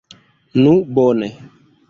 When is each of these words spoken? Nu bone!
Nu 0.61 0.73
bone! 0.97 1.29